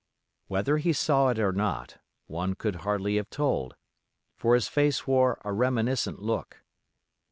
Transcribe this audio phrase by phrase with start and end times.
[0.47, 3.75] Whether he saw it or not, one could hardly have told,
[4.35, 6.63] for his face wore a reminiscent look.